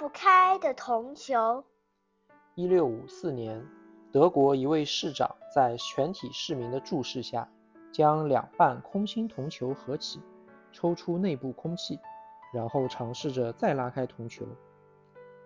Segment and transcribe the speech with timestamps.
[0.00, 1.62] 不开的铜球。
[2.54, 3.62] 一六五四年，
[4.10, 7.46] 德国一位市长在全体市民的注视下，
[7.92, 10.18] 将两半空心铜球合起，
[10.72, 12.00] 抽出内部空气，
[12.54, 14.46] 然后尝试着再拉开铜球。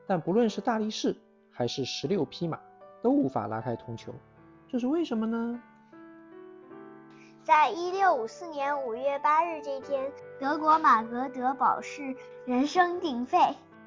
[0.06, 1.16] 但不论是大力士
[1.50, 2.60] 还是十六匹马，
[3.02, 4.14] 都无法拉开铜球。
[4.68, 5.60] 这是为什么呢？
[7.42, 12.14] 在一六五四年五月八日这天，德国马格德堡市
[12.46, 13.36] 人声鼎沸，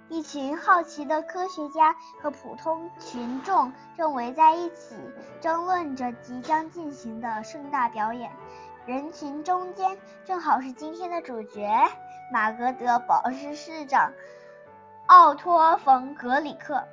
[0.10, 4.96] 一群好奇的科学家和普通群众正围在一起，
[5.42, 8.32] 争论着即将进行的盛大表演。
[8.86, 11.70] 人群中间正好是今天的主角——
[12.32, 14.14] 马格德堡市市长
[15.08, 16.84] 奥托·冯·格里克。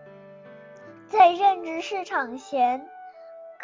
[1.09, 2.89] 在任职市长前。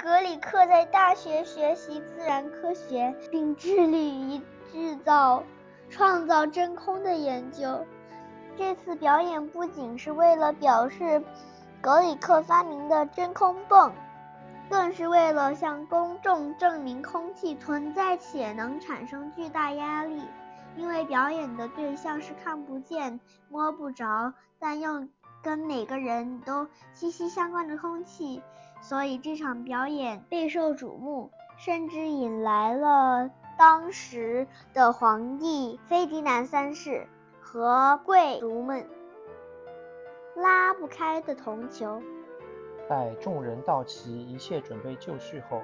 [0.02, 4.40] 格里克在大学学习自然科学，并致力于
[4.72, 5.42] 制造、
[5.90, 7.84] 创造真空的研究。
[8.60, 11.24] 这次表演不仅是为了表示
[11.80, 13.90] 格里克发明的真空泵，
[14.68, 20.22] 更是为了向公众证明空气存在且能产生巨大压力。
[20.76, 25.08] 因为表演的对象是看不见、摸不着，但又
[25.42, 28.42] 跟每个人都息息相关的空气。
[28.82, 37.08] 所以这场表演备受瞩目，甚至引来了当时的皇帝斐迪南三世
[37.52, 38.86] 和贵族们。
[40.36, 42.00] 拉不开的铜球。
[42.88, 45.60] 待众人到齐，一切准备就绪后，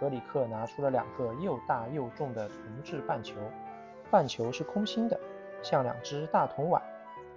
[0.00, 3.36] 格里克拿出了两个又大又重的铜制半球，
[4.10, 5.20] 半球是空心的，
[5.62, 6.82] 像两只大铜碗。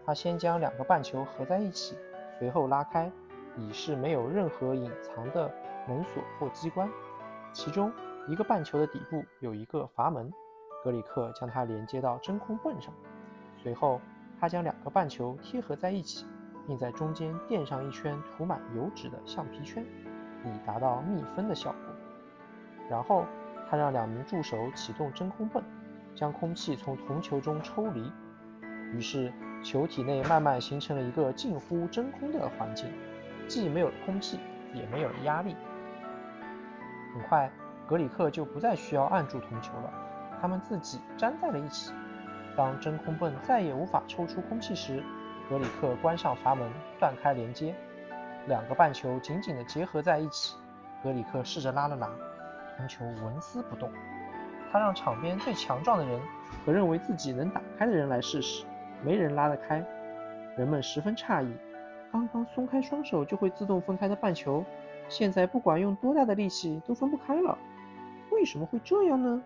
[0.05, 1.97] 他先将两个半球合在一起，
[2.37, 3.11] 随后拉开。
[3.57, 5.51] 已是没有任何隐藏的
[5.85, 6.89] 门锁或机关，
[7.51, 7.91] 其中
[8.29, 10.31] 一个半球的底部有一个阀门，
[10.81, 12.93] 格里克将它连接到真空泵上，
[13.61, 13.99] 随后
[14.39, 16.25] 他将两个半球贴合在一起，
[16.65, 19.85] 并在中间垫上一圈涂满油脂的橡皮圈，
[20.45, 21.79] 以达到密封的效果。
[22.89, 23.25] 然后
[23.69, 25.61] 他让两名助手启动真空泵，
[26.15, 28.11] 将空气从铜球中抽离，
[28.93, 29.31] 于是
[29.63, 32.89] 球体内慢慢形成了一个近乎真空的环境。
[33.47, 34.39] 既没有了空气，
[34.73, 35.55] 也没有了压力。
[37.13, 37.51] 很快，
[37.87, 39.91] 格里克就不再需要按住铜球了，
[40.39, 41.91] 它们自己粘在了一起。
[42.59, 45.01] 当真空泵再也无法抽出空气时，
[45.49, 47.73] 格里克关上阀门，断开连接，
[48.47, 50.57] 两个半球紧紧地结合在一起。
[51.01, 52.09] 格里克试着拉了拉，
[52.75, 53.89] 铜球纹丝不动。
[54.69, 56.19] 他让场边最强壮的人
[56.65, 58.65] 和认为自己能打开的人来试试，
[59.05, 59.81] 没人拉得开。
[60.57, 61.53] 人们十分诧异。
[62.11, 64.65] 刚刚松开双手就会自动分开的半球，
[65.07, 67.57] 现在不管用多大的力气都分不开了。
[68.33, 69.41] 为什么会这样呢？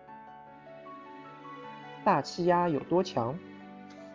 [2.04, 3.34] 大气压有多强？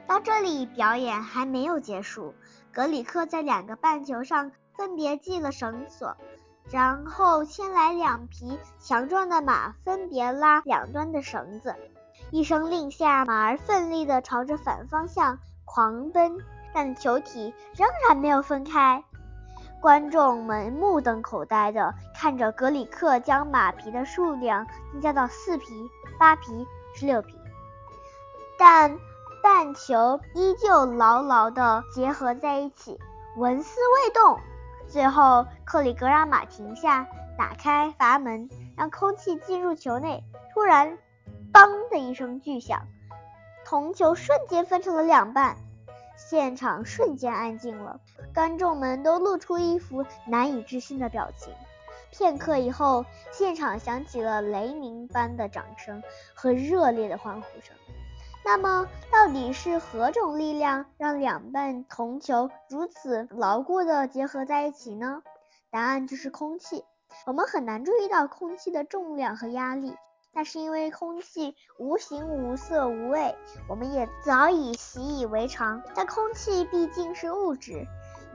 [0.08, 2.34] 到这里，表演还没有结束。
[2.72, 6.16] 格里克在两个半球上分别系了绳索，
[6.72, 11.76] 然后牵来两匹强壮的马，分别拉两端的绳子。
[12.32, 16.38] 一声令下，马儿奋力地朝着反方向狂奔。
[16.72, 19.04] 但球体仍然没有分开，
[19.82, 25.66] 观众们目瞪口呆地看着格里克将马匹的数量增加到四匹、
[26.20, 27.39] 八匹、十六匹，
[28.60, 29.00] 但
[29.42, 33.00] 半球依旧牢牢地结合在一起，
[33.38, 34.38] 纹丝未动。
[34.90, 40.22] 最后，克里格让马停下，打开阀门，让空气进入球内。
[40.54, 40.98] 突然，
[41.54, 42.82] 梆的一声巨响，
[43.64, 45.56] 铜球瞬间分成了两半。
[46.18, 48.02] 现场瞬间安静了，
[48.34, 51.54] 观众们都露出一副难以置信的表情。
[52.12, 56.04] 片刻以后，现场响起了雷鸣般的掌声
[56.34, 57.74] 和热烈的欢呼声。
[58.44, 65.22] 那么，到底是何种力量让两半铜球如此牢固地结合在一起呢？
[65.70, 66.84] 答案就是空气。
[67.26, 69.96] 我们很难注意到空气的重量和压力。
[70.32, 73.36] 那是因为空气无形无色无味，
[73.68, 75.82] 我们也早已习以为常。
[75.96, 77.88] 但空气毕竟是物质，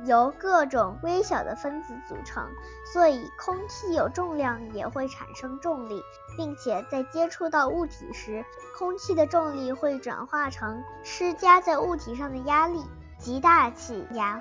[0.05, 2.49] 由各种微小的分子组成，
[2.93, 6.03] 所以空气有重量也会产生重力，
[6.37, 8.45] 并且在接触到物体时，
[8.77, 12.85] 空气的重力会转化成施加在物体上的压力，
[13.19, 14.41] 即大气压。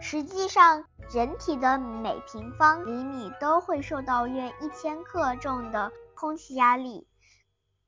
[0.00, 5.92] 实际上，人体的每平方厘米都会受到约一千克重的。
[6.18, 7.06] 空气压力，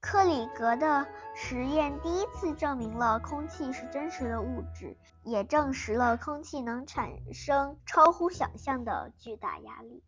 [0.01, 10.03] 克里格的实验第一次证明了空气是真实的物质，也证实了空气能产生超乎想象的巨大压力。